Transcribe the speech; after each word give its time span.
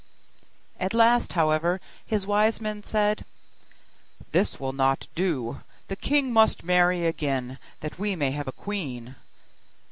At 0.79 0.95
last, 0.95 1.33
however, 1.33 1.79
his 2.03 2.25
wise 2.25 2.59
men 2.59 2.81
said, 2.81 3.23
'this 4.31 4.59
will 4.59 4.73
not 4.73 5.05
do; 5.13 5.61
the 5.89 5.95
king 5.95 6.33
must 6.33 6.63
marry 6.63 7.05
again, 7.05 7.59
that 7.81 7.99
we 7.99 8.15
may 8.15 8.31
have 8.31 8.47
a 8.47 8.51
queen. 8.51 9.15